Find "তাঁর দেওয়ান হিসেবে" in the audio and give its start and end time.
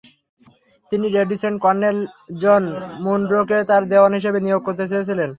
3.69-4.39